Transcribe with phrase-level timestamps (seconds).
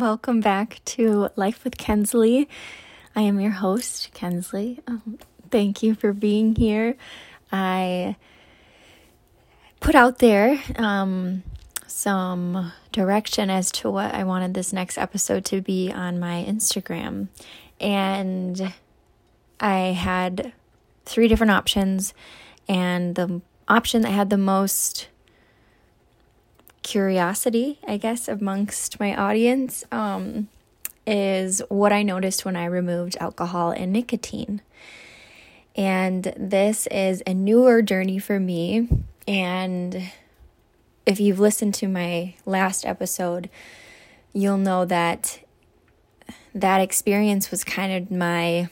[0.00, 2.48] Welcome back to Life with Kensley.
[3.14, 4.80] I am your host, Kensley.
[4.88, 5.20] Um,
[5.52, 6.96] thank you for being here.
[7.52, 8.16] I
[9.78, 11.44] put out there um,
[11.86, 17.28] some direction as to what I wanted this next episode to be on my Instagram.
[17.80, 18.74] And
[19.60, 20.52] I had
[21.04, 22.14] three different options,
[22.68, 25.06] and the option that had the most
[26.84, 30.48] curiosity, I guess, amongst my audience um,
[31.04, 34.60] is what I noticed when I removed alcohol and nicotine.
[35.74, 38.88] And this is a newer journey for me.
[39.26, 40.12] And
[41.04, 43.50] if you've listened to my last episode,
[44.32, 45.40] you'll know that
[46.54, 48.68] that experience was kind of my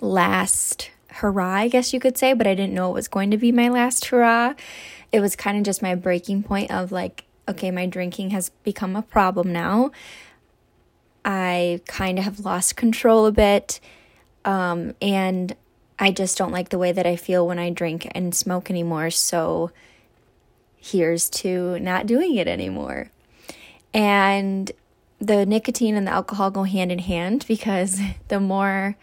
[0.00, 3.38] last hurrah, I guess you could say, but I didn't know it was going to
[3.38, 4.54] be my last hurrah
[5.12, 8.96] it was kind of just my breaking point of like, okay, my drinking has become
[8.96, 9.90] a problem now.
[11.24, 13.80] I kind of have lost control a bit.
[14.44, 15.56] Um, and
[15.98, 19.10] I just don't like the way that I feel when I drink and smoke anymore.
[19.10, 19.70] So
[20.76, 23.10] here's to not doing it anymore.
[23.92, 24.70] And
[25.18, 28.96] the nicotine and the alcohol go hand in hand because the more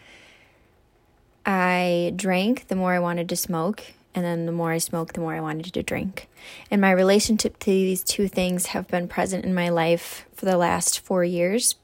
[1.46, 3.84] I drank, the more I wanted to smoke.
[4.16, 6.30] And then the more I smoked, the more I wanted to drink.
[6.70, 10.58] And my relationship to these two things have been present in my life for the
[10.58, 11.76] last four years,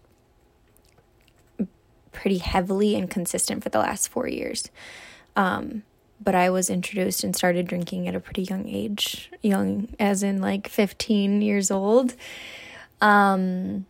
[2.12, 4.70] pretty heavily and consistent for the last four years.
[5.36, 5.84] Um,
[6.22, 10.42] but I was introduced and started drinking at a pretty young age, young as in
[10.42, 12.14] like 15 years old.
[13.02, 13.86] Um,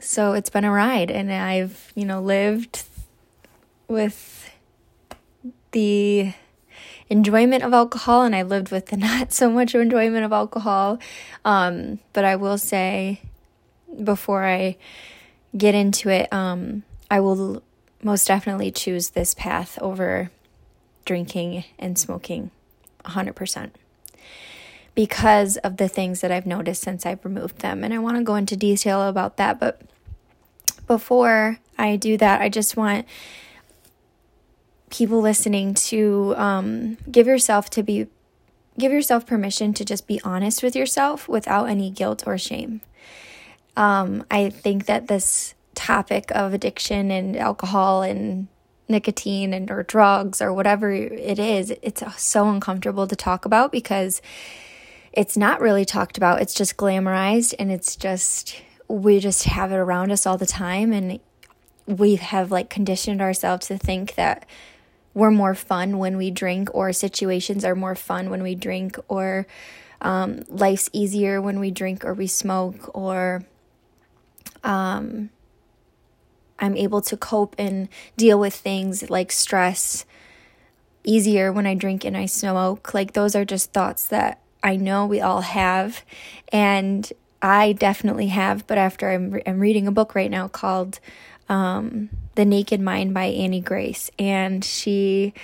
[0.00, 2.82] so it's been a ride, and I've, you know, lived
[3.86, 4.50] with
[5.70, 6.34] the
[7.12, 10.98] enjoyment of alcohol and I lived with the not so much enjoyment of alcohol.
[11.44, 13.20] Um, but I will say
[14.02, 14.76] before I
[15.56, 17.62] get into it, um, I will
[18.02, 20.30] most definitely choose this path over
[21.04, 22.50] drinking and smoking
[23.04, 23.70] 100%
[24.94, 27.84] because of the things that I've noticed since I've removed them.
[27.84, 29.60] And I want to go into detail about that.
[29.60, 29.82] But
[30.86, 33.06] before I do that, I just want
[34.92, 38.06] people listening to um, give yourself to be
[38.78, 42.80] give yourself permission to just be honest with yourself without any guilt or shame.
[43.76, 48.48] Um, I think that this topic of addiction and alcohol and
[48.88, 54.22] nicotine and or drugs or whatever it is, it's so uncomfortable to talk about because
[55.12, 56.40] it's not really talked about.
[56.40, 60.92] It's just glamorized and it's just we just have it around us all the time
[60.92, 61.20] and
[61.86, 64.46] we have like conditioned ourselves to think that
[65.14, 69.46] we're more fun when we drink, or situations are more fun when we drink, or
[70.00, 73.44] um, life's easier when we drink or we smoke, or
[74.64, 75.30] um,
[76.58, 80.04] I'm able to cope and deal with things like stress
[81.04, 82.94] easier when I drink and I smoke.
[82.94, 86.04] Like, those are just thoughts that I know we all have.
[86.52, 91.00] And I definitely have, but after I'm, re- I'm reading a book right now called
[91.48, 94.10] um, The Naked Mind by Annie Grace.
[94.18, 95.34] And she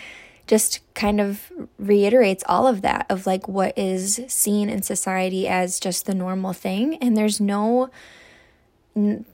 [0.47, 5.79] just kind of reiterates all of that of like what is seen in society as
[5.79, 6.97] just the normal thing.
[6.97, 7.91] And there's no,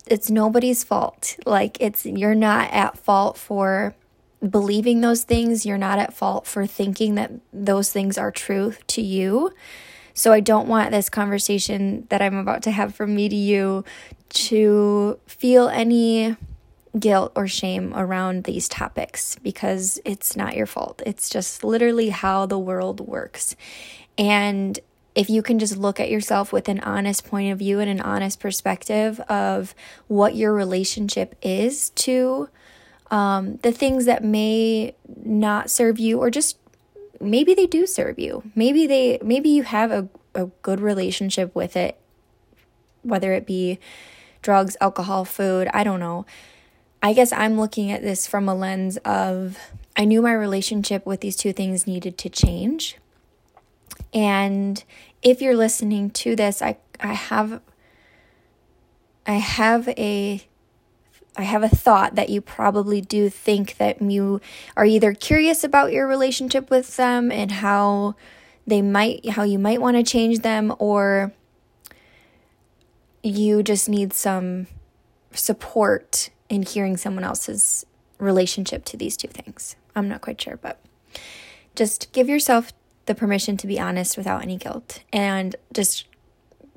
[0.06, 1.36] it's nobody's fault.
[1.46, 3.94] Like, it's, you're not at fault for
[4.46, 5.64] believing those things.
[5.64, 9.52] You're not at fault for thinking that those things are true to you.
[10.14, 13.84] So I don't want this conversation that I'm about to have from me to you
[14.30, 16.36] to feel any
[16.98, 21.02] guilt or shame around these topics because it's not your fault.
[21.04, 23.56] It's just literally how the world works.
[24.16, 24.78] And
[25.14, 28.00] if you can just look at yourself with an honest point of view and an
[28.00, 29.74] honest perspective of
[30.08, 32.48] what your relationship is to
[33.10, 34.94] um, the things that may
[35.24, 36.58] not serve you or just
[37.20, 41.76] maybe they do serve you maybe they maybe you have a, a good relationship with
[41.76, 41.98] it
[43.02, 43.78] whether it be
[44.42, 46.26] drugs alcohol food i don't know
[47.04, 49.58] I guess I'm looking at this from a lens of
[49.94, 52.96] I knew my relationship with these two things needed to change.
[54.14, 54.82] And
[55.20, 57.60] if you're listening to this, I I have
[59.26, 60.42] I have a
[61.36, 64.40] I have a thought that you probably do think that you
[64.74, 68.14] are either curious about your relationship with them and how
[68.66, 71.34] they might how you might want to change them or
[73.22, 74.68] you just need some
[75.32, 77.86] support in hearing someone else's
[78.18, 79.76] relationship to these two things.
[79.96, 80.80] I'm not quite sure, but
[81.74, 82.72] just give yourself
[83.06, 86.06] the permission to be honest without any guilt and just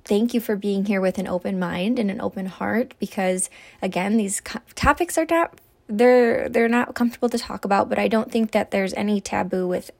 [0.04, 3.50] thank you for being here with an open mind and an open heart because
[3.82, 8.08] again these co- topics are not they're they're not comfortable to talk about but i
[8.08, 9.92] don't think that there's any taboo with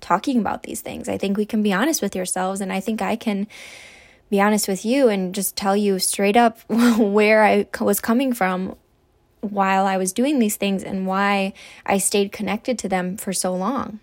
[0.00, 3.02] talking about these things i think we can be honest with yourselves and i think
[3.02, 3.46] i can
[4.30, 8.76] be honest with you and just tell you straight up where i was coming from
[9.42, 11.52] while i was doing these things and why
[11.84, 14.00] i stayed connected to them for so long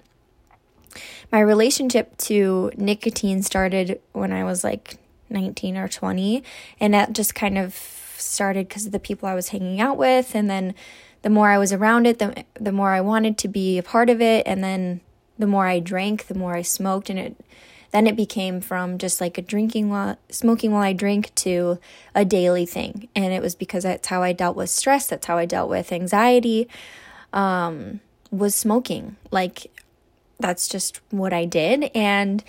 [1.31, 4.97] my relationship to nicotine started when i was like
[5.29, 6.43] 19 or 20.
[6.79, 7.75] And that just kind of
[8.17, 10.35] started because of the people I was hanging out with.
[10.35, 10.73] And then
[11.21, 14.09] the more I was around it, the, the more I wanted to be a part
[14.09, 14.45] of it.
[14.47, 15.01] And then
[15.37, 17.09] the more I drank, the more I smoked.
[17.09, 17.35] And it
[17.91, 21.79] then it became from just like a drinking while smoking while I drink to
[22.13, 23.09] a daily thing.
[23.15, 25.91] And it was because that's how I dealt with stress, that's how I dealt with
[25.91, 26.67] anxiety.
[27.33, 27.99] Um,
[28.31, 29.15] was smoking.
[29.31, 29.71] Like
[30.39, 31.91] that's just what I did.
[31.95, 32.43] And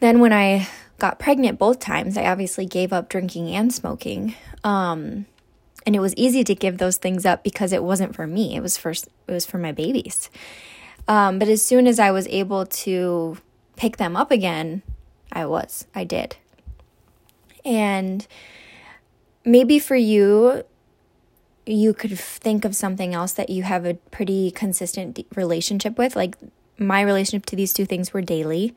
[0.00, 0.68] then when I
[0.98, 4.34] got pregnant both times, I obviously gave up drinking and smoking.
[4.64, 5.26] Um,
[5.86, 8.54] and it was easy to give those things up because it wasn't for me.
[8.54, 10.30] It was for it was for my babies.
[11.08, 13.38] Um, but as soon as I was able to
[13.80, 14.82] pick them up again,
[15.32, 15.86] I was.
[15.94, 16.36] I did.
[17.64, 18.26] And
[19.42, 20.64] maybe for you,
[21.64, 26.14] you could think of something else that you have a pretty consistent relationship with.
[26.14, 26.36] Like
[26.76, 28.74] my relationship to these two things were daily.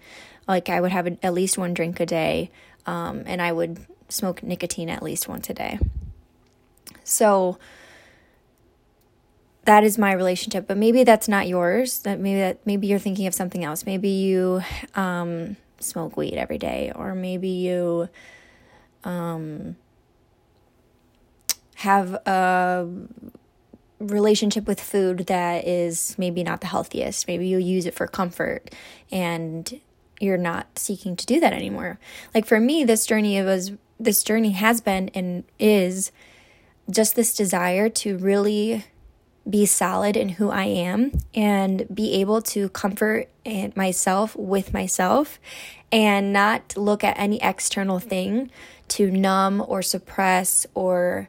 [0.48, 2.50] Like I would have a, at least one drink a day,
[2.86, 5.80] um, and I would smoke nicotine at least once a day.
[7.04, 7.58] So
[9.66, 12.00] that is my relationship, but maybe that's not yours.
[12.00, 13.86] That maybe that maybe you're thinking of something else.
[13.86, 14.62] Maybe you
[14.96, 18.10] um, smoke weed every day, or maybe you
[19.04, 19.76] um,
[21.76, 22.88] have a
[24.00, 27.28] relationship with food that is maybe not the healthiest.
[27.28, 28.74] Maybe you use it for comfort
[29.12, 29.80] and
[30.20, 32.00] you're not seeking to do that anymore.
[32.36, 36.12] Like for me, this journey was this journey has been and is
[36.90, 38.86] just this desire to really
[39.50, 43.30] be solid in who I am and be able to comfort
[43.76, 45.40] myself with myself
[45.92, 48.50] and not look at any external thing
[48.90, 51.28] to numb or suppress or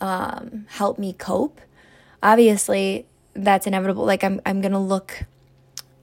[0.00, 1.60] um, help me cope.
[2.22, 4.04] Obviously, that's inevitable.
[4.04, 5.24] Like I'm, I'm gonna look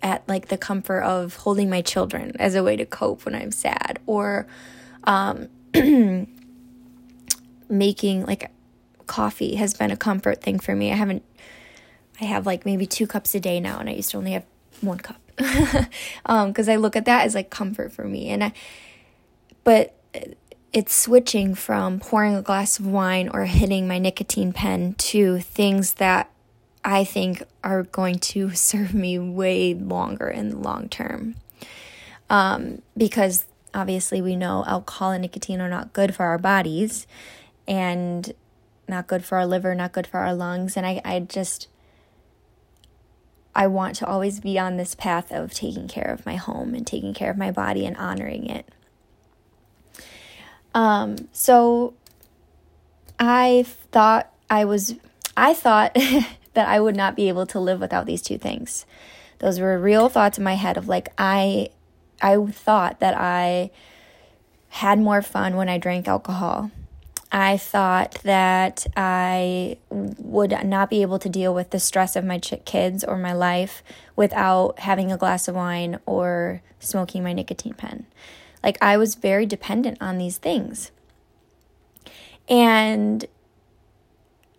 [0.01, 3.51] at like the comfort of holding my children as a way to cope when I'm
[3.51, 4.47] sad or
[5.05, 5.47] um,
[7.69, 8.51] making like
[9.07, 10.91] coffee has been a comfort thing for me.
[10.91, 11.23] I haven't
[12.21, 14.45] I have like maybe 2 cups a day now and I used to only have
[14.81, 15.19] 1 cup.
[16.25, 18.53] um cuz I look at that as like comfort for me and I
[19.63, 19.95] but
[20.73, 25.93] it's switching from pouring a glass of wine or hitting my nicotine pen to things
[25.93, 26.31] that
[26.83, 31.35] I think are going to serve me way longer in the long term.
[32.29, 37.05] Um, because obviously, we know alcohol and nicotine are not good for our bodies
[37.67, 38.33] and
[38.87, 40.75] not good for our liver, not good for our lungs.
[40.77, 41.67] And I, I just,
[43.55, 46.85] I want to always be on this path of taking care of my home and
[46.85, 48.67] taking care of my body and honoring it.
[50.73, 51.93] Um, so
[53.19, 54.95] I thought I was,
[55.37, 55.93] I thought
[56.53, 58.85] that I would not be able to live without these two things.
[59.39, 61.69] Those were real thoughts in my head of like I
[62.21, 63.69] I thought that I
[64.69, 66.71] had more fun when I drank alcohol.
[67.35, 72.37] I thought that I would not be able to deal with the stress of my
[72.37, 73.81] ch- kids or my life
[74.15, 78.05] without having a glass of wine or smoking my nicotine pen.
[78.63, 80.91] Like I was very dependent on these things.
[82.47, 83.25] And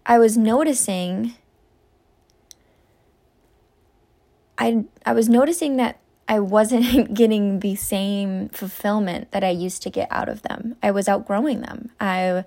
[0.04, 1.34] I was noticing
[4.58, 9.90] I I was noticing that I wasn't getting the same fulfillment that I used to
[9.90, 10.76] get out of them.
[10.82, 11.90] I was outgrowing them.
[12.00, 12.44] I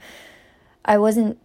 [0.86, 1.38] I wasn't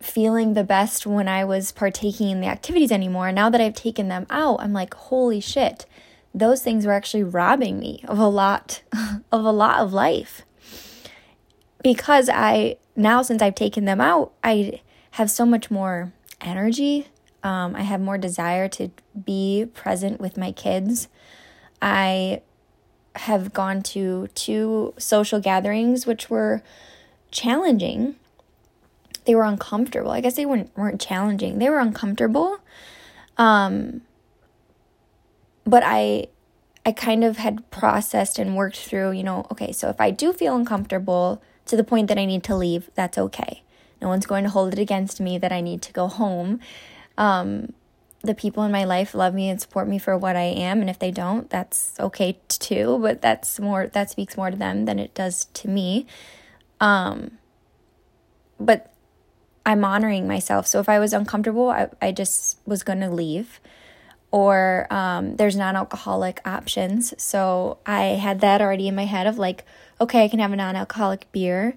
[0.00, 3.32] feeling the best when I was partaking in the activities anymore.
[3.32, 5.86] Now that I've taken them out, I'm like, holy shit.
[6.34, 8.82] Those things were actually robbing me of a lot
[9.32, 10.42] of a lot of life.
[11.82, 14.80] Because I now since I've taken them out, I
[15.12, 17.08] have so much more energy,
[17.42, 18.90] um, I have more desire to
[19.24, 21.08] be present with my kids.
[21.80, 22.42] I
[23.16, 26.62] have gone to two social gatherings which were
[27.30, 28.16] challenging.
[29.24, 30.10] They were uncomfortable.
[30.10, 31.58] I guess they weren't weren't challenging.
[31.58, 32.58] They were uncomfortable.
[33.38, 34.02] Um,
[35.64, 36.28] but I
[36.84, 40.32] I kind of had processed and worked through, you know, okay, so if I do
[40.32, 43.64] feel uncomfortable to the point that I need to leave, that's okay.
[44.00, 46.60] No one's going to hold it against me that I need to go home.
[47.18, 47.72] Um,
[48.26, 50.90] the people in my life love me and support me for what I am, and
[50.90, 52.98] if they don't, that's okay too.
[53.00, 56.06] But that's more that speaks more to them than it does to me.
[56.80, 57.38] Um,
[58.58, 58.92] but
[59.64, 60.66] I'm honoring myself.
[60.66, 63.60] So if I was uncomfortable, I, I just was going to leave.
[64.30, 67.20] Or um, there's non alcoholic options.
[67.22, 69.64] So I had that already in my head of like,
[70.00, 71.76] okay, I can have a non alcoholic beer.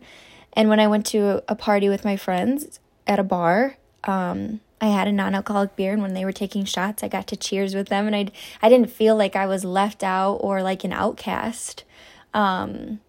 [0.53, 4.88] And when I went to a party with my friends at a bar, um, I
[4.88, 7.90] had a non-alcoholic beer, and when they were taking shots, I got to cheers with
[7.90, 8.28] them, and I
[8.62, 11.84] I didn't feel like I was left out or like an outcast.
[12.34, 13.00] Um,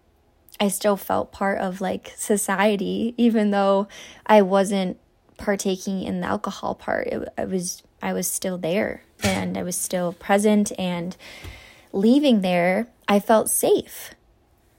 [0.59, 3.87] I still felt part of like society, even though
[4.25, 4.97] I wasn't
[5.37, 7.07] partaking in the alcohol part.
[7.07, 11.15] It, I was I was still there, and I was still present, and
[11.93, 14.13] leaving there, I felt safe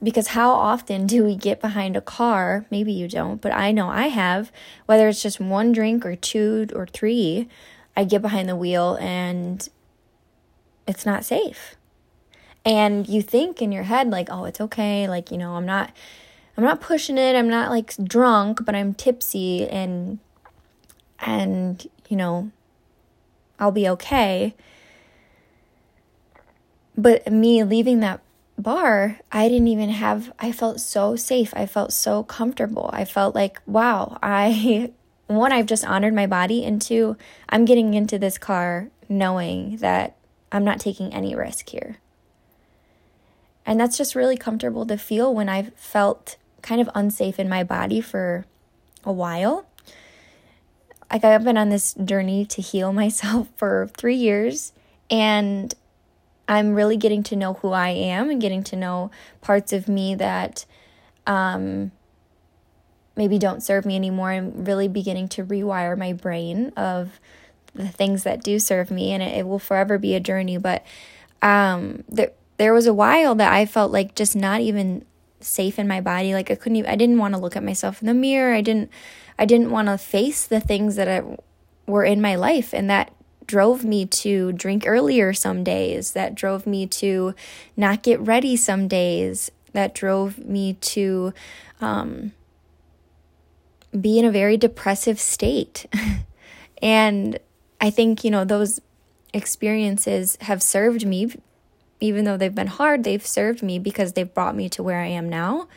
[0.03, 2.65] because how often do we get behind a car?
[2.69, 4.51] Maybe you don't, but I know I have,
[4.85, 7.47] whether it's just one drink or two or three,
[7.95, 9.67] I get behind the wheel and
[10.85, 11.75] it's not safe.
[12.65, 15.07] And you think in your head like, "Oh, it's okay.
[15.07, 15.91] Like, you know, I'm not
[16.57, 17.35] I'm not pushing it.
[17.35, 20.19] I'm not like drunk, but I'm tipsy and
[21.19, 22.51] and, you know,
[23.59, 24.55] I'll be okay."
[26.97, 28.21] But me leaving that
[28.63, 31.53] bar, I didn't even have, I felt so safe.
[31.55, 32.89] I felt so comfortable.
[32.93, 34.91] I felt like, wow, I,
[35.27, 37.17] one, I've just honored my body, and two,
[37.49, 40.15] I'm getting into this car knowing that
[40.51, 41.97] I'm not taking any risk here.
[43.65, 47.63] And that's just really comfortable to feel when I've felt kind of unsafe in my
[47.63, 48.45] body for
[49.03, 49.65] a while.
[51.11, 54.73] Like I've been on this journey to heal myself for three years,
[55.09, 55.73] and
[56.47, 60.15] I'm really getting to know who I am and getting to know parts of me
[60.15, 60.65] that
[61.25, 61.91] um,
[63.15, 64.31] maybe don't serve me anymore.
[64.31, 67.19] I'm really beginning to rewire my brain of
[67.73, 70.57] the things that do serve me, and it, it will forever be a journey.
[70.57, 70.85] But
[71.41, 75.05] um, there, there was a while that I felt like just not even
[75.39, 76.33] safe in my body.
[76.33, 78.53] Like I couldn't even, I didn't want to look at myself in the mirror.
[78.53, 78.91] I didn't,
[79.39, 81.37] I didn't want to face the things that I,
[81.85, 83.13] were in my life, and that
[83.45, 87.33] drove me to drink earlier some days, that drove me to
[87.75, 91.33] not get ready some days, that drove me to
[91.81, 92.31] um,
[93.99, 95.85] be in a very depressive state.
[96.81, 97.39] and
[97.81, 98.79] I think, you know, those
[99.33, 101.33] experiences have served me,
[101.99, 105.07] even though they've been hard, they've served me because they've brought me to where I
[105.07, 105.67] am now.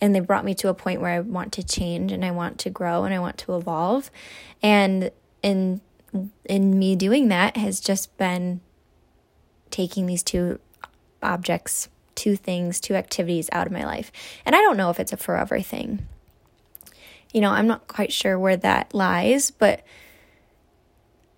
[0.00, 2.58] And they brought me to a point where I want to change and I want
[2.60, 4.10] to grow and I want to evolve.
[4.62, 5.10] And
[5.42, 5.80] in
[6.44, 8.60] in me doing that has just been
[9.70, 10.58] taking these two
[11.22, 14.10] objects, two things, two activities out of my life.
[14.44, 16.06] And I don't know if it's a forever thing.
[17.32, 19.84] You know, I'm not quite sure where that lies, but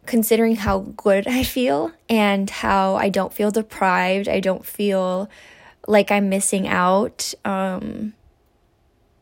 [0.06, 5.28] considering how good I feel and how I don't feel deprived, I don't feel
[5.86, 7.34] like I'm missing out.
[7.44, 8.14] Um,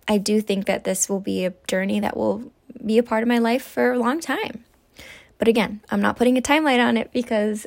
[0.07, 2.53] I do think that this will be a journey that will
[2.85, 4.65] be a part of my life for a long time.
[5.41, 7.67] But again, I'm not putting a timeline on it because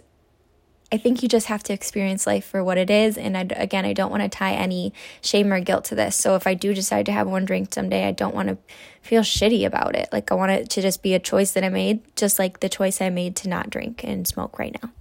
[0.92, 3.18] I think you just have to experience life for what it is.
[3.18, 6.16] And I, again, I don't want to tie any shame or guilt to this.
[6.16, 8.60] So if I do decide to have one drink someday, I don't want to
[9.02, 10.08] feel shitty about it.
[10.12, 12.70] Like I want it to just be a choice that I made, just like the
[12.70, 14.92] choice I made to not drink and smoke right now.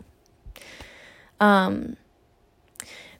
[1.40, 1.98] Um,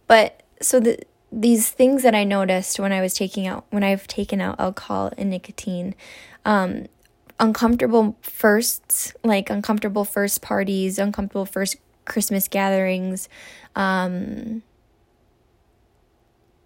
[0.07, 0.99] but so the
[1.31, 5.13] these things that I noticed when I was taking out when I've taken out alcohol
[5.19, 5.95] and nicotine,
[6.47, 6.87] um,
[7.43, 13.29] uncomfortable firsts, like uncomfortable first parties, uncomfortable first Christmas gatherings,
[13.75, 14.63] um,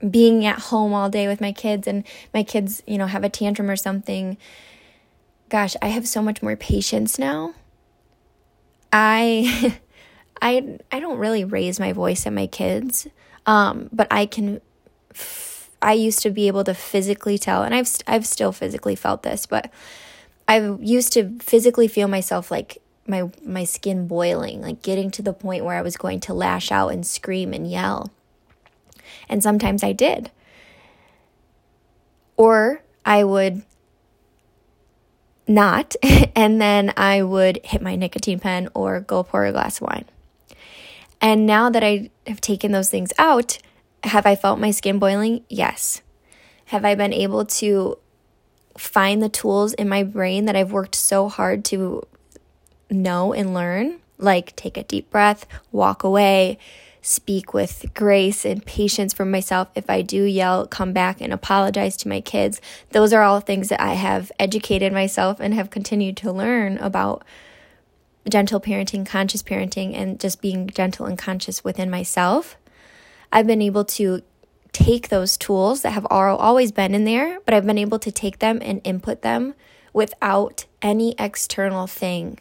[0.09, 2.05] being at home all day with my kids and
[2.35, 4.37] my kids, you know, have a tantrum or something.
[5.49, 7.55] Gosh, I have so much more patience now.
[8.93, 9.81] I
[10.43, 13.09] I I don't really raise my voice at my kids.
[13.47, 14.61] Um, but I can
[15.81, 19.47] I used to be able to physically tell and I've I've still physically felt this,
[19.47, 19.71] but
[20.49, 25.33] I used to physically feel myself like my my skin boiling, like getting to the
[25.33, 28.11] point where I was going to lash out and scream and yell.
[29.29, 30.31] And sometimes I did.
[32.37, 33.63] Or I would
[35.49, 35.95] not,
[36.37, 40.05] and then I would hit my nicotine pen or go pour a glass of wine.
[41.21, 43.59] And now that I have taken those things out,
[44.05, 45.45] have I felt my skin boiling?
[45.49, 46.03] Yes.
[46.67, 47.99] Have I been able to
[48.79, 52.07] find the tools in my brain that I've worked so hard to
[52.91, 56.59] know and learn, like take a deep breath, walk away,
[57.03, 59.69] speak with grace and patience for myself.
[59.75, 62.61] If I do yell, come back and apologize to my kids.
[62.91, 67.25] Those are all things that I have educated myself and have continued to learn about
[68.29, 72.57] gentle parenting, conscious parenting, and just being gentle and conscious within myself.
[73.33, 74.23] I've been able to
[74.77, 78.41] take those tools that have always been in there, but I've been able to take
[78.41, 79.55] them and input them
[79.95, 82.39] without any external thing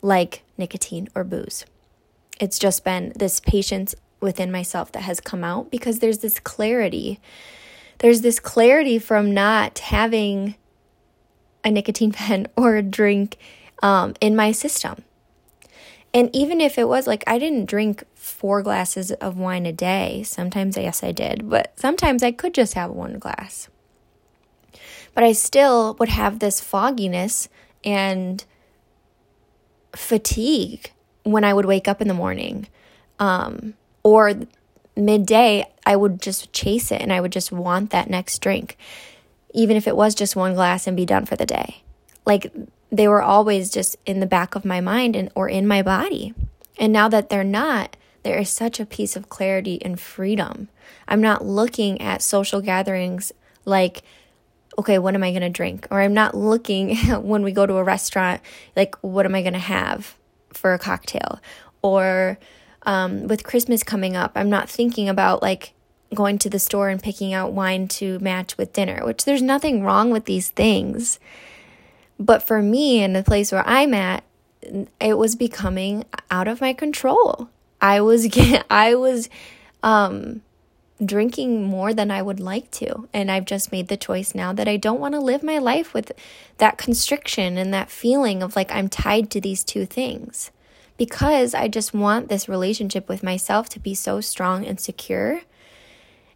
[0.00, 1.66] like nicotine or booze.
[2.40, 7.20] It's just been this patience within myself that has come out because there's this clarity.
[7.98, 10.54] There's this clarity from not having
[11.62, 13.36] a nicotine pen or a drink
[13.82, 15.04] um, in my system.
[16.16, 20.22] And even if it was like I didn't drink four glasses of wine a day,
[20.22, 23.68] sometimes, yes, I did, but sometimes I could just have one glass.
[25.12, 27.50] But I still would have this fogginess
[27.84, 28.42] and
[29.94, 30.90] fatigue
[31.24, 32.66] when I would wake up in the morning.
[33.18, 34.32] Um, or
[34.96, 38.78] midday, I would just chase it and I would just want that next drink,
[39.52, 41.82] even if it was just one glass and be done for the day.
[42.24, 42.50] Like
[42.90, 46.34] they were always just in the back of my mind and or in my body.
[46.78, 50.68] And now that they're not, there is such a piece of clarity and freedom.
[51.08, 53.32] I'm not looking at social gatherings
[53.64, 54.02] like,
[54.78, 55.86] okay, what am I going to drink?
[55.90, 58.40] Or I'm not looking when we go to a restaurant,
[58.74, 60.16] like, what am I going to have
[60.52, 61.40] for a cocktail?
[61.82, 62.38] Or
[62.82, 65.72] um, with Christmas coming up, I'm not thinking about like
[66.14, 69.82] going to the store and picking out wine to match with dinner, which there's nothing
[69.82, 71.18] wrong with these things.
[72.18, 74.24] But for me, in the place where I'm at,
[75.00, 77.48] it was becoming out of my control.
[77.80, 78.28] I was
[78.70, 79.28] I was
[79.82, 80.42] um,
[81.04, 84.68] drinking more than I would like to, and I've just made the choice now that
[84.68, 86.12] I don't want to live my life with
[86.58, 90.50] that constriction and that feeling of like I'm tied to these two things.
[90.96, 95.42] Because I just want this relationship with myself to be so strong and secure.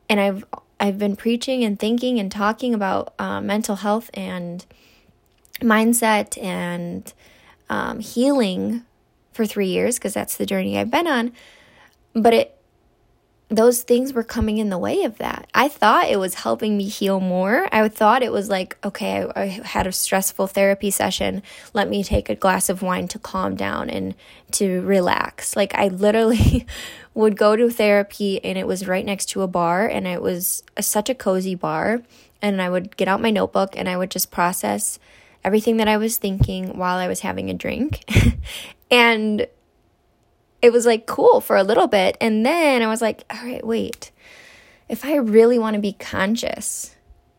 [0.07, 0.45] And I've
[0.79, 4.67] I've been preaching and thinking and talking about uh, mental health and
[5.61, 7.13] mindset and
[7.69, 8.85] um, healing
[9.33, 11.33] for three years because that's the journey I've been on.
[12.15, 12.61] But it
[13.51, 15.49] those things were coming in the way of that.
[15.53, 17.69] I thought it was helping me heal more.
[17.73, 21.43] I thought it was like, okay, I, I, had a stressful therapy session.
[21.75, 24.15] Let me take a glass of wine to calm down and
[24.53, 25.57] to relax.
[25.57, 26.65] Like, I literally
[27.15, 30.63] would go to therapy and it was right next to a bar and it was
[30.77, 32.03] a, such a cozy bar.
[32.41, 35.01] And I would get out my notebook and I would just process
[35.45, 38.05] everything that I was thinking while I was having a drink.
[38.91, 39.47] and
[40.63, 42.17] it was like cool for a little bit.
[42.21, 44.11] And then I was like, all right, wait.
[44.89, 46.97] If I really want to be conscious,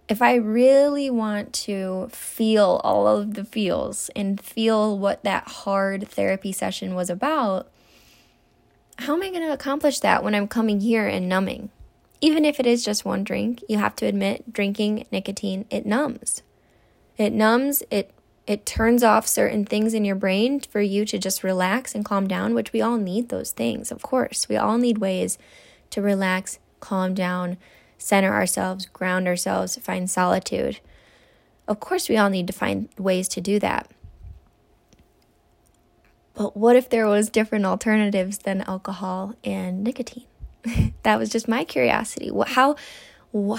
[0.07, 6.07] if I really want to feel all of the feels and feel what that hard
[6.07, 7.69] therapy session was about,
[8.99, 11.69] how am I going to accomplish that when I'm coming here and numbing?
[12.19, 16.43] Even if it is just one drink, you have to admit drinking nicotine, it numbs.
[17.21, 18.11] It numbs, it
[18.47, 22.27] it turns off certain things in your brain for you to just relax and calm
[22.27, 24.49] down, which we all need those things, of course.
[24.49, 25.37] We all need ways
[25.91, 27.57] to relax, calm down,
[27.99, 30.79] center ourselves, ground ourselves, find solitude.
[31.67, 33.89] Of course, we all need to find ways to do that.
[36.33, 40.25] But what if there was different alternatives than alcohol and nicotine?
[41.03, 42.31] that was just my curiosity.
[42.47, 42.75] How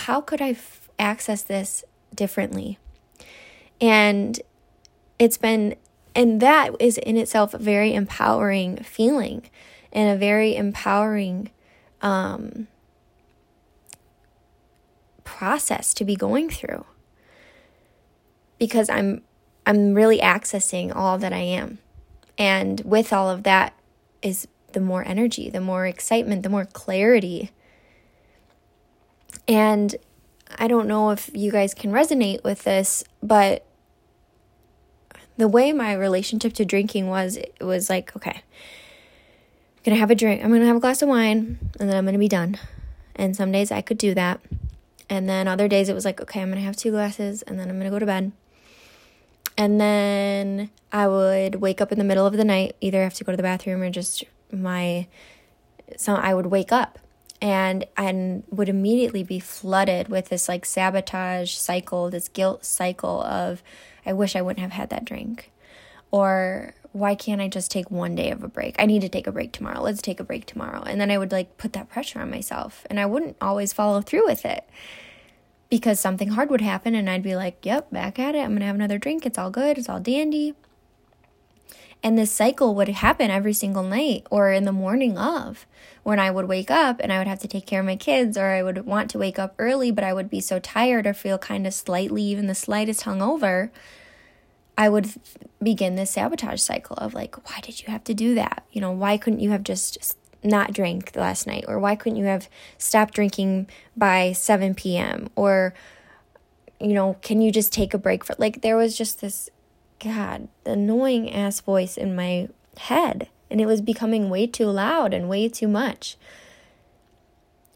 [0.00, 2.78] how could I f- access this differently?
[3.82, 4.40] And
[5.18, 5.74] it's been,
[6.14, 9.50] and that is in itself a very empowering feeling
[9.92, 11.50] and a very empowering
[12.00, 12.68] um,
[15.24, 16.86] process to be going through
[18.58, 19.22] because I'm
[19.66, 21.78] I'm really accessing all that I am.
[22.38, 23.74] And with all of that
[24.22, 27.50] is the more energy, the more excitement, the more clarity.
[29.46, 29.94] And
[30.58, 33.64] I don't know if you guys can resonate with this, but
[35.36, 40.14] the way my relationship to drinking was, it was like, okay, I'm gonna have a
[40.14, 42.58] drink, I'm gonna have a glass of wine, and then I'm gonna be done.
[43.14, 44.40] And some days I could do that.
[45.08, 47.68] And then other days it was like, okay, I'm gonna have two glasses, and then
[47.68, 48.32] I'm gonna go to bed.
[49.56, 53.24] And then I would wake up in the middle of the night, either have to
[53.24, 55.06] go to the bathroom or just my
[55.96, 56.98] so I would wake up
[57.40, 63.62] and and would immediately be flooded with this like sabotage cycle, this guilt cycle of
[64.04, 65.50] I wish I wouldn't have had that drink.
[66.10, 68.76] Or why can't I just take one day of a break?
[68.78, 69.80] I need to take a break tomorrow.
[69.80, 70.82] Let's take a break tomorrow.
[70.82, 74.02] And then I would like put that pressure on myself and I wouldn't always follow
[74.02, 74.68] through with it
[75.70, 78.40] because something hard would happen and I'd be like, yep, back at it.
[78.40, 79.24] I'm going to have another drink.
[79.24, 79.78] It's all good.
[79.78, 80.54] It's all dandy.
[82.02, 85.66] And this cycle would happen every single night or in the morning of
[86.02, 88.36] when I would wake up and I would have to take care of my kids,
[88.36, 91.14] or I would want to wake up early, but I would be so tired or
[91.14, 93.70] feel kind of slightly, even the slightest hungover.
[94.76, 95.10] I would
[95.62, 98.64] begin this sabotage cycle of like, why did you have to do that?
[98.72, 101.66] You know, why couldn't you have just not drank last night?
[101.68, 105.28] Or why couldn't you have stopped drinking by 7 p.m.?
[105.36, 105.72] Or,
[106.80, 109.50] you know, can you just take a break for like there was just this
[110.02, 113.28] God, the annoying ass voice in my head.
[113.50, 116.16] And it was becoming way too loud and way too much.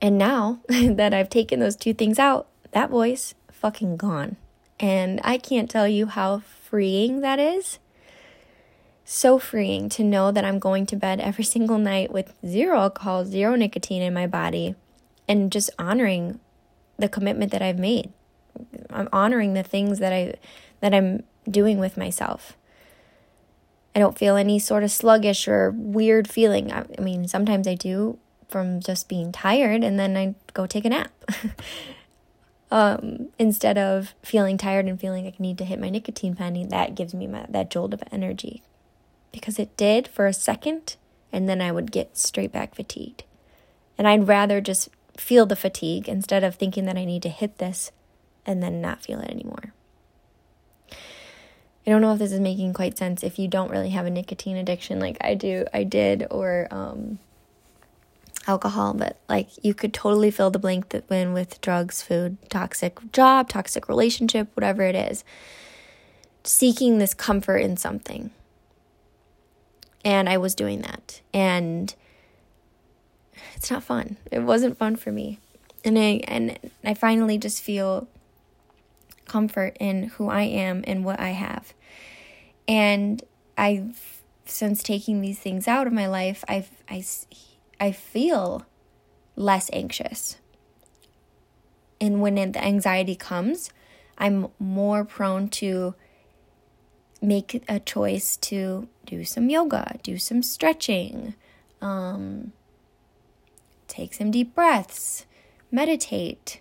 [0.01, 4.37] And now that I've taken those two things out, that voice fucking gone.
[4.79, 7.79] And I can't tell you how freeing that is.
[9.05, 13.25] So freeing to know that I'm going to bed every single night with zero alcohol,
[13.25, 14.75] zero nicotine in my body,
[15.29, 16.41] and just honoring
[16.99, 18.13] the commitment that I've made.
[18.91, 20.35] I'm honoring the things that I
[20.81, 22.57] that I'm doing with myself.
[23.95, 26.71] I don't feel any sort of sluggish or weird feeling.
[26.71, 30.91] I, mean, sometimes I do from just being tired and then I go take a
[30.91, 31.11] nap.
[32.71, 36.65] um, instead of feeling tired and feeling like I need to hit my nicotine penny,
[36.67, 38.63] that gives me my, that jolt of energy.
[39.33, 40.97] Because it did for a second
[41.33, 43.25] and then I would get straight back fatigued.
[43.97, 47.59] And I'd rather just feel the fatigue instead of thinking that I need to hit
[47.59, 47.93] this
[48.45, 49.73] and then not feel it anymore.
[51.87, 54.11] I don't know if this is making quite sense if you don't really have a
[54.11, 57.21] nicotine addiction like I do, I did, or um,
[58.49, 63.13] alcohol, but like you could totally fill the blank that when with drugs, food, toxic
[63.13, 65.25] job, toxic relationship, whatever it is.
[66.43, 68.31] Seeking this comfort in something.
[70.05, 71.21] And I was doing that.
[71.33, 71.95] And
[73.55, 74.17] it's not fun.
[74.31, 75.39] It wasn't fun for me.
[75.85, 78.09] And I and I finally just feel
[79.27, 81.75] comfort in who I am and what I have.
[82.67, 83.23] And
[83.57, 87.05] I've since taking these things out of my life, I've I
[87.81, 88.65] I feel
[89.35, 90.37] less anxious.
[92.01, 93.71] And when the anxiety comes,
[94.19, 95.95] I'm more prone to
[97.23, 101.35] make a choice to do some yoga, do some stretching,
[101.81, 102.53] um,
[103.89, 105.25] take some deep breaths,
[105.71, 106.61] meditate,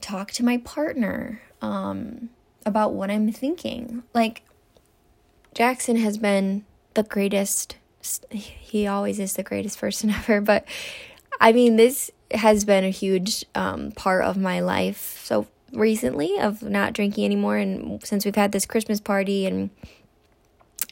[0.00, 2.30] talk to my partner um,
[2.66, 4.02] about what I'm thinking.
[4.14, 4.42] Like,
[5.54, 7.76] Jackson has been the greatest
[8.30, 10.40] he always is the greatest person ever.
[10.40, 10.66] But
[11.40, 15.20] I mean, this has been a huge um, part of my life.
[15.24, 19.70] So recently, of not drinking anymore, and since we've had this Christmas party, and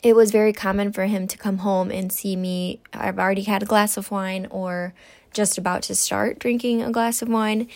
[0.02, 2.80] it was very common for him to come home and see me.
[2.92, 4.94] I've already had a glass of wine, or
[5.32, 7.68] just about to start drinking a glass of wine.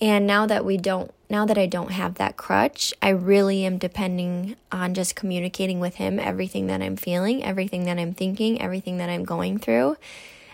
[0.00, 3.78] And now that we don't now that I don't have that crutch, I really am
[3.78, 8.96] depending on just communicating with him everything that I'm feeling, everything that I'm thinking, everything
[8.96, 9.96] that I'm going through.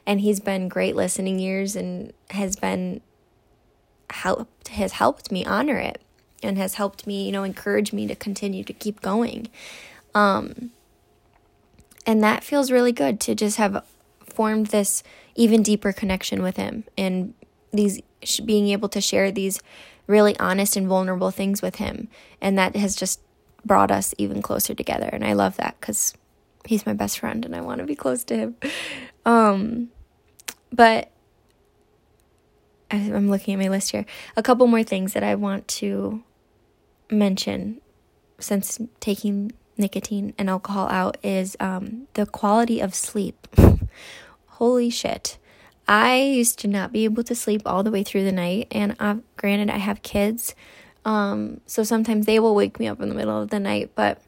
[0.07, 3.01] And he's been great listening ears and has been
[4.11, 6.03] helped has helped me honor it
[6.43, 9.49] and has helped me, you know, encourage me to continue to keep going.
[10.15, 10.73] Um
[12.05, 13.85] and that feels really good to just have
[14.21, 15.03] formed this
[15.35, 17.35] even deeper connection with him and
[17.73, 18.01] these
[18.45, 19.61] being able to share these
[20.07, 22.09] really honest and vulnerable things with him.
[22.41, 23.21] And that has just
[23.65, 25.09] brought us even closer together.
[25.13, 26.15] And I love that because
[26.65, 28.57] he's my best friend and I want to be close to him.
[29.27, 29.89] Um,
[30.73, 31.11] but
[32.93, 34.07] I'm looking at my list here.
[34.37, 36.23] A couple more things that I want to
[37.11, 37.81] mention
[38.39, 43.49] since taking nicotine and alcohol out is um, the quality of sleep.
[44.47, 45.39] Holy shit.
[45.89, 48.97] I used to not be able to sleep all the way through the night, and
[48.99, 50.55] uh, granted, I have kids,
[51.05, 54.21] um, so sometimes they will wake me up in the middle of the night, but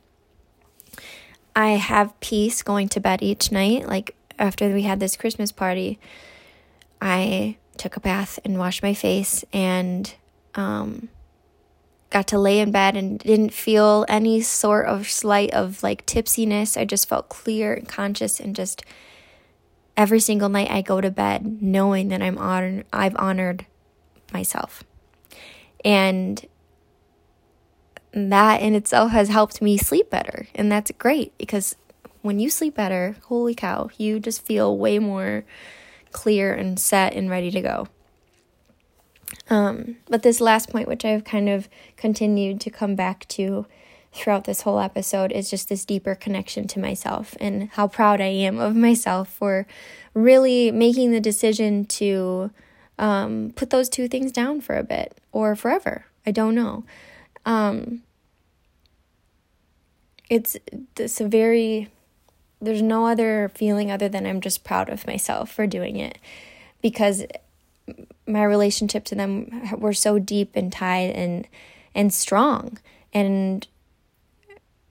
[1.57, 3.89] I have peace going to bed each night.
[3.89, 5.99] Like after we had this Christmas party,
[7.03, 10.15] I took a bath and washed my face and
[10.55, 11.09] um,
[12.11, 16.77] got to lay in bed and didn't feel any sort of slight of like tipsiness.
[16.77, 18.85] I just felt clear and conscious and just
[19.99, 23.67] every single night I go to bed knowing that I'm honored, I've honored
[24.33, 24.85] myself.
[25.85, 26.47] And
[28.13, 30.47] that in itself has helped me sleep better.
[30.55, 31.75] And that's great because
[32.23, 35.45] when you sleep better, holy cow, you just feel way more
[36.13, 37.89] clear and set and ready to go.
[39.51, 43.67] Um, but this last point, which I've kind of continued to come back to
[44.13, 48.27] throughout this whole episode is just this deeper connection to myself and how proud I
[48.27, 49.67] am of myself for
[50.15, 52.51] really making the decision to
[52.99, 56.07] um, put those two things down for a bit or forever.
[56.27, 56.85] I don't know.
[57.47, 58.03] Um,
[60.29, 60.57] it's
[60.97, 61.89] it's a very
[62.61, 66.19] there's no other feeling other than I'm just proud of myself for doing it
[66.83, 67.25] because
[68.27, 71.47] my relationship to them were so deep and tied and
[71.95, 72.79] and strong
[73.15, 73.67] and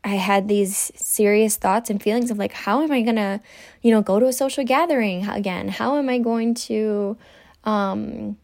[0.07, 3.41] I had these serious thoughts and feelings of like, how am I gonna,
[3.81, 5.67] you know, go to a social gathering again?
[5.67, 7.17] How am I going to
[7.65, 8.37] um,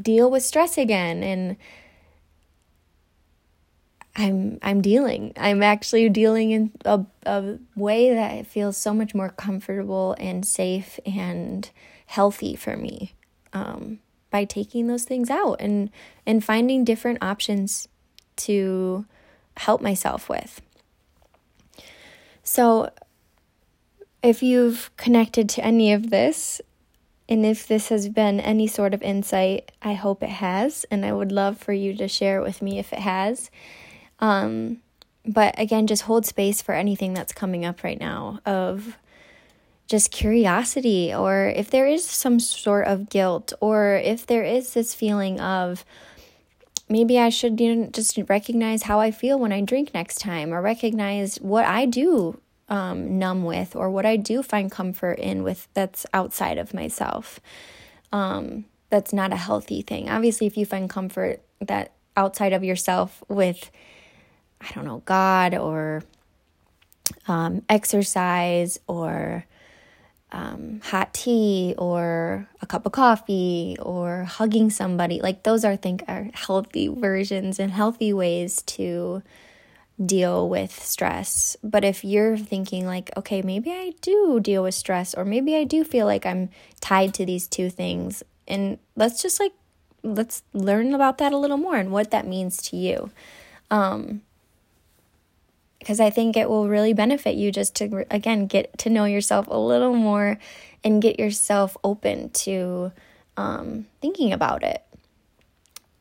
[0.00, 1.24] deal with stress again?
[1.24, 1.56] And
[4.14, 5.32] I'm I'm dealing.
[5.36, 11.00] I'm actually dealing in a, a way that feels so much more comfortable and safe
[11.04, 11.68] and
[12.06, 13.14] healthy for me
[13.52, 13.98] um,
[14.30, 15.90] by taking those things out and
[16.24, 17.88] and finding different options
[18.36, 19.04] to
[19.60, 20.60] help myself with.
[22.42, 22.90] So,
[24.22, 26.60] if you've connected to any of this,
[27.28, 31.12] and if this has been any sort of insight, I hope it has, and I
[31.12, 33.50] would love for you to share it with me if it has.
[34.18, 34.78] Um,
[35.24, 38.96] but again, just hold space for anything that's coming up right now of
[39.86, 44.94] just curiosity, or if there is some sort of guilt, or if there is this
[44.94, 45.84] feeling of,
[46.90, 50.52] maybe I should you know, just recognize how I feel when I drink next time,
[50.52, 55.42] or recognize what I do um, numb with, or what I do find comfort in
[55.42, 57.40] with that's outside of myself.
[58.12, 60.10] Um, that's not a healthy thing.
[60.10, 63.70] Obviously, if you find comfort that outside of yourself with,
[64.60, 66.02] I don't know, God or
[67.28, 69.46] um, exercise or
[70.32, 75.20] um, hot tea or a cup of coffee or hugging somebody.
[75.20, 79.22] Like those are, I think, are healthy versions and healthy ways to
[80.04, 81.56] deal with stress.
[81.62, 85.64] But if you're thinking like, okay, maybe I do deal with stress, or maybe I
[85.64, 89.52] do feel like I'm tied to these two things, and let's just like
[90.02, 93.10] let's learn about that a little more and what that means to you.
[93.70, 94.22] Um,
[95.80, 99.46] because I think it will really benefit you just to, again, get to know yourself
[99.48, 100.38] a little more
[100.84, 102.92] and get yourself open to
[103.36, 104.84] um, thinking about it.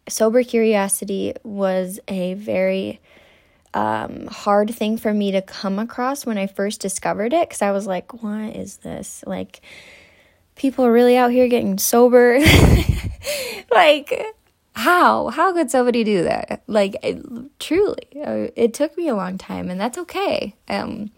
[0.07, 2.99] Sober curiosity was a very
[3.73, 7.71] um, hard thing for me to come across when I first discovered it because I
[7.71, 9.23] was like, what is this?
[9.25, 9.61] Like,
[10.55, 12.39] people are really out here getting sober.
[13.71, 14.35] like,
[14.79, 15.27] how?
[15.29, 16.63] How could somebody do that?
[16.67, 17.23] Like it,
[17.59, 20.55] truly uh, it took me a long time and that's okay.
[20.67, 21.11] Um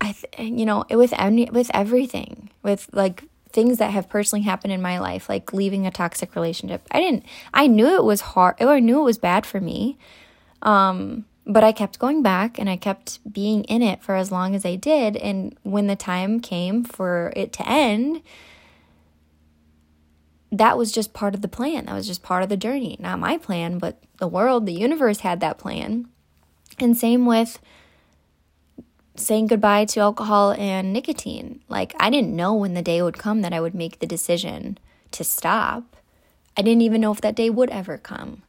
[0.00, 4.42] i th- you know it with any with everything with like things that have personally
[4.42, 8.20] happened in my life like leaving a toxic relationship i didn't i knew it was
[8.20, 9.98] hard or i knew it was bad for me
[10.62, 14.54] um but i kept going back and i kept being in it for as long
[14.54, 18.22] as i did and when the time came for it to end
[20.52, 21.86] that was just part of the plan.
[21.86, 22.96] That was just part of the journey.
[22.98, 26.08] Not my plan, but the world, the universe had that plan.
[26.78, 27.60] And same with
[29.14, 31.60] saying goodbye to alcohol and nicotine.
[31.68, 34.78] Like, I didn't know when the day would come that I would make the decision
[35.12, 35.96] to stop.
[36.56, 38.42] I didn't even know if that day would ever come.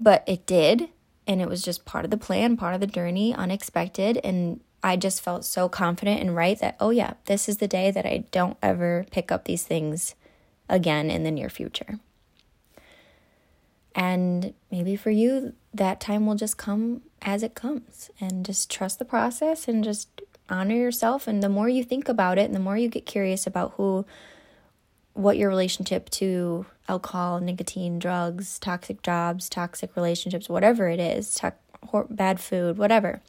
[0.00, 0.88] But it did.
[1.26, 4.18] And it was just part of the plan, part of the journey, unexpected.
[4.24, 7.90] And I just felt so confident and right that, oh, yeah, this is the day
[7.90, 10.14] that I don't ever pick up these things
[10.70, 11.98] again in the near future.
[13.94, 18.98] And maybe for you, that time will just come as it comes and just trust
[18.98, 21.26] the process and just honor yourself.
[21.26, 24.06] And the more you think about it and the more you get curious about who,
[25.12, 31.52] what your relationship to alcohol, nicotine, drugs, toxic jobs, toxic relationships, whatever it is, to-
[32.08, 33.20] bad food, whatever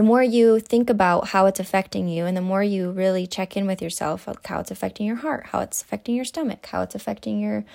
[0.00, 3.54] the more you think about how it's affecting you and the more you really check
[3.54, 6.94] in with yourself how it's affecting your heart how it's affecting your stomach how it's
[6.94, 7.66] affecting your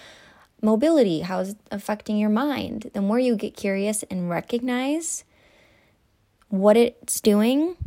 [0.60, 5.24] mobility how it's affecting your mind the more you get curious and recognize
[6.50, 7.78] what it's doing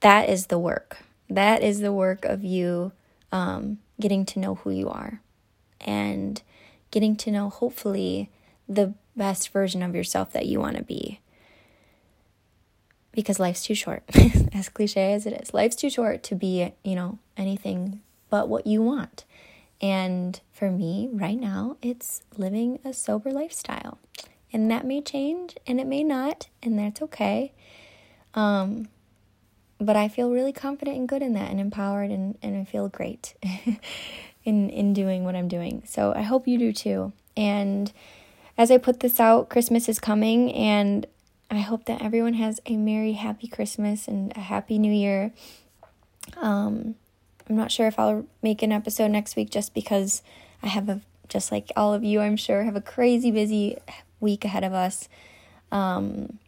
[0.00, 0.98] that is the work.
[1.30, 2.92] That is the work of you
[3.32, 5.22] um, getting to know who you are
[5.80, 6.42] and
[6.90, 8.30] getting to know hopefully
[8.68, 11.20] the best version of yourself that you want to be
[13.12, 14.02] because life's too short,
[14.52, 15.54] as cliche as it is.
[15.54, 19.24] Life's too short to be, you know, anything but what you want.
[19.80, 23.98] And for me, right now, it's living a sober lifestyle.
[24.52, 27.52] And that may change and it may not, and that's okay.
[28.34, 28.88] Um,
[29.80, 32.88] but I feel really confident and good in that and empowered and, and I feel
[32.88, 33.34] great
[34.44, 35.82] in in doing what I'm doing.
[35.86, 37.12] So I hope you do too.
[37.36, 37.92] And
[38.56, 41.06] as I put this out, Christmas is coming and
[41.50, 45.32] I hope that everyone has a merry, happy Christmas and a happy new year.
[46.36, 46.94] Um,
[47.48, 50.22] I'm not sure if I'll make an episode next week just because
[50.62, 53.78] I have a, just like all of you, I'm sure, have a crazy busy
[54.20, 55.08] week ahead of us.
[55.72, 56.38] Um,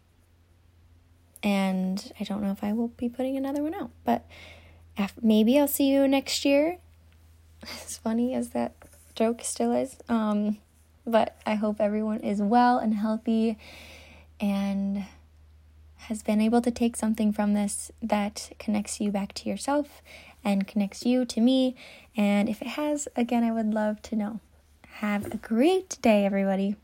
[1.41, 4.25] and I don't know if I will be putting another one out, but
[5.21, 6.77] maybe I'll see you next year.
[7.63, 8.73] As funny as that
[9.15, 9.97] joke still is.
[10.09, 10.57] Um,
[11.05, 13.57] but I hope everyone is well and healthy
[14.41, 15.05] and
[16.07, 20.01] has been able to take something from this that connects you back to yourself
[20.43, 21.75] and connects you to me.
[22.17, 24.39] And if it has, again, I would love to know.
[24.95, 26.75] Have a great day, everybody.